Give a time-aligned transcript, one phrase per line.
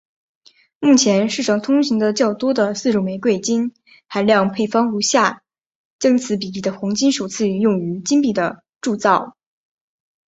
[0.79, 3.71] 目前世上通行的较多的四种玫瑰金
[4.07, 5.43] 含量配方如下
[5.99, 9.37] 将此比例的黄金首次用于金币的铸造。